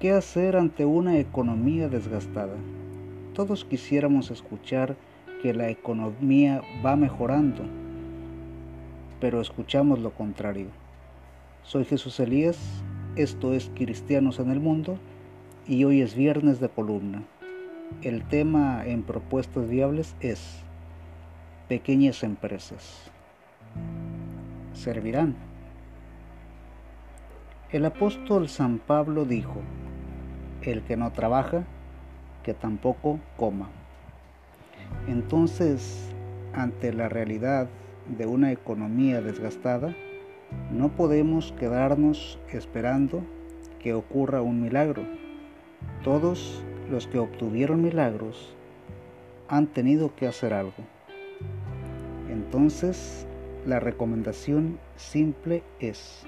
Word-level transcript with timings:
¿Qué 0.00 0.12
hacer 0.12 0.54
ante 0.54 0.84
una 0.84 1.18
economía 1.18 1.88
desgastada? 1.88 2.54
Todos 3.34 3.64
quisiéramos 3.64 4.30
escuchar 4.30 4.94
que 5.42 5.52
la 5.52 5.70
economía 5.70 6.62
va 6.86 6.94
mejorando, 6.94 7.64
pero 9.20 9.40
escuchamos 9.40 9.98
lo 9.98 10.12
contrario. 10.12 10.68
Soy 11.64 11.84
Jesús 11.84 12.20
Elías, 12.20 12.60
esto 13.16 13.54
es 13.54 13.72
Cristianos 13.74 14.38
en 14.38 14.52
el 14.52 14.60
Mundo 14.60 15.00
y 15.66 15.82
hoy 15.82 16.00
es 16.00 16.14
viernes 16.14 16.60
de 16.60 16.68
columna. 16.68 17.24
El 18.00 18.22
tema 18.22 18.86
en 18.86 19.02
propuestas 19.02 19.68
viables 19.68 20.14
es 20.20 20.60
pequeñas 21.66 22.22
empresas. 22.22 23.10
¿Servirán? 24.74 25.34
El 27.72 27.84
apóstol 27.84 28.48
San 28.48 28.78
Pablo 28.78 29.24
dijo, 29.24 29.60
el 30.72 30.82
que 30.82 30.96
no 30.96 31.12
trabaja, 31.12 31.64
que 32.42 32.54
tampoco 32.54 33.18
coma. 33.36 33.68
Entonces, 35.06 36.10
ante 36.52 36.92
la 36.92 37.08
realidad 37.08 37.68
de 38.16 38.26
una 38.26 38.52
economía 38.52 39.20
desgastada, 39.20 39.94
no 40.72 40.88
podemos 40.90 41.52
quedarnos 41.52 42.38
esperando 42.52 43.22
que 43.80 43.94
ocurra 43.94 44.42
un 44.42 44.62
milagro. 44.62 45.02
Todos 46.02 46.62
los 46.90 47.06
que 47.06 47.18
obtuvieron 47.18 47.82
milagros 47.82 48.54
han 49.48 49.66
tenido 49.66 50.14
que 50.14 50.26
hacer 50.26 50.52
algo. 50.54 50.84
Entonces, 52.30 53.26
la 53.66 53.80
recomendación 53.80 54.78
simple 54.96 55.62
es, 55.80 56.24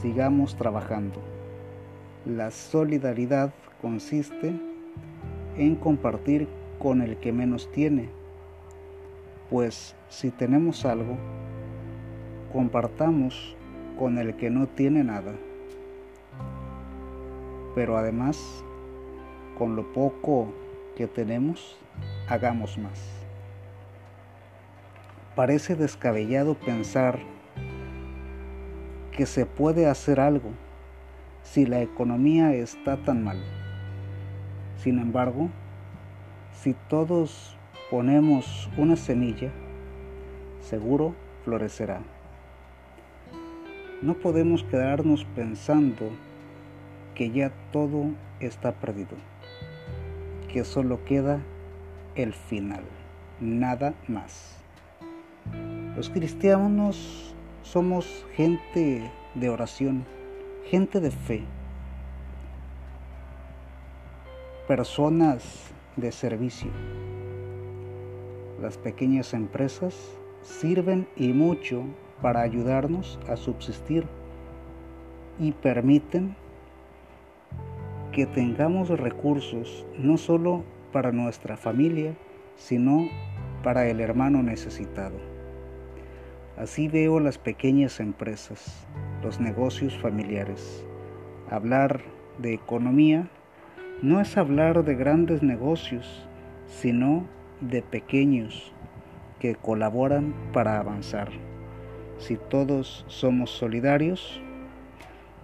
sigamos 0.00 0.56
trabajando. 0.56 1.37
La 2.28 2.50
solidaridad 2.50 3.54
consiste 3.80 4.52
en 5.56 5.76
compartir 5.76 6.46
con 6.78 7.00
el 7.00 7.16
que 7.16 7.32
menos 7.32 7.72
tiene, 7.72 8.10
pues 9.48 9.96
si 10.10 10.30
tenemos 10.30 10.84
algo, 10.84 11.16
compartamos 12.52 13.56
con 13.98 14.18
el 14.18 14.36
que 14.36 14.50
no 14.50 14.66
tiene 14.66 15.04
nada. 15.04 15.32
Pero 17.74 17.96
además, 17.96 18.62
con 19.56 19.74
lo 19.74 19.90
poco 19.94 20.52
que 20.96 21.06
tenemos, 21.06 21.78
hagamos 22.28 22.76
más. 22.76 23.00
Parece 25.34 25.76
descabellado 25.76 26.56
pensar 26.56 27.20
que 29.12 29.24
se 29.24 29.46
puede 29.46 29.86
hacer 29.86 30.20
algo 30.20 30.50
si 31.52 31.64
la 31.64 31.80
economía 31.80 32.52
está 32.52 32.98
tan 32.98 33.24
mal. 33.24 33.38
Sin 34.76 34.98
embargo, 34.98 35.48
si 36.52 36.74
todos 36.88 37.56
ponemos 37.90 38.68
una 38.76 38.96
semilla, 38.96 39.50
seguro 40.60 41.14
florecerá. 41.44 42.00
No 44.02 44.14
podemos 44.14 44.62
quedarnos 44.62 45.24
pensando 45.24 46.10
que 47.14 47.30
ya 47.30 47.50
todo 47.72 48.10
está 48.40 48.72
perdido, 48.72 49.16
que 50.52 50.64
solo 50.64 51.04
queda 51.04 51.40
el 52.14 52.34
final, 52.34 52.82
nada 53.40 53.94
más. 54.06 54.58
Los 55.96 56.10
cristianos 56.10 57.34
somos 57.62 58.26
gente 58.36 59.10
de 59.34 59.48
oración 59.48 60.04
gente 60.70 61.00
de 61.00 61.10
fe, 61.10 61.44
personas 64.66 65.72
de 65.96 66.12
servicio. 66.12 66.70
Las 68.60 68.76
pequeñas 68.76 69.32
empresas 69.32 69.94
sirven 70.42 71.08
y 71.16 71.28
mucho 71.28 71.84
para 72.20 72.42
ayudarnos 72.42 73.18
a 73.28 73.36
subsistir 73.36 74.04
y 75.38 75.52
permiten 75.52 76.36
que 78.12 78.26
tengamos 78.26 78.90
recursos 78.90 79.86
no 79.96 80.18
solo 80.18 80.64
para 80.92 81.12
nuestra 81.12 81.56
familia, 81.56 82.14
sino 82.56 83.08
para 83.62 83.86
el 83.86 84.00
hermano 84.00 84.42
necesitado. 84.42 85.37
Así 86.58 86.88
veo 86.88 87.20
las 87.20 87.38
pequeñas 87.38 88.00
empresas, 88.00 88.84
los 89.22 89.38
negocios 89.38 89.96
familiares. 89.96 90.84
Hablar 91.48 92.00
de 92.38 92.52
economía 92.52 93.28
no 94.02 94.20
es 94.20 94.36
hablar 94.36 94.82
de 94.84 94.96
grandes 94.96 95.40
negocios, 95.44 96.26
sino 96.66 97.26
de 97.60 97.80
pequeños 97.82 98.72
que 99.38 99.54
colaboran 99.54 100.34
para 100.52 100.80
avanzar. 100.80 101.28
Si 102.18 102.36
todos 102.36 103.04
somos 103.06 103.50
solidarios, 103.50 104.40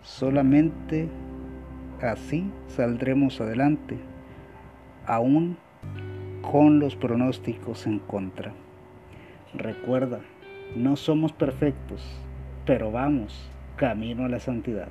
solamente 0.02 1.08
así 2.02 2.50
saldremos 2.66 3.40
adelante, 3.40 3.98
aún 5.06 5.58
con 6.42 6.80
los 6.80 6.96
pronósticos 6.96 7.86
en 7.86 8.00
contra. 8.00 8.52
Recuerda, 9.54 10.18
no 10.74 10.96
somos 10.96 11.32
perfectos, 11.32 12.02
pero 12.64 12.90
vamos 12.90 13.50
camino 13.76 14.24
a 14.24 14.28
la 14.28 14.40
santidad. 14.40 14.88